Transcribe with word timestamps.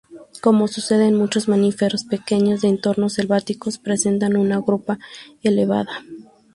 Como 0.41 0.67
sucede 0.67 1.05
en 1.05 1.15
muchos 1.15 1.47
mamíferos 1.47 2.05
pequeños 2.05 2.61
de 2.61 2.69
entornos 2.69 3.13
selváticos, 3.13 3.77
presentan 3.77 4.35
una 4.35 4.57
grupa 4.59 4.97
elevada. 5.43 6.01